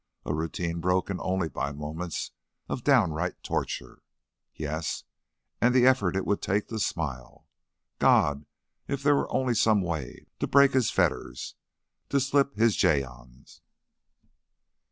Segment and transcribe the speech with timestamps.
[0.25, 2.31] A routine broken only by moments
[2.67, 4.01] of downright torture.
[4.55, 5.03] Yes,
[5.61, 7.47] and the effort it would take to smile!
[7.99, 8.47] God!
[8.87, 11.53] If there were only some way to break his fetters,
[12.17, 13.61] slip his gyves!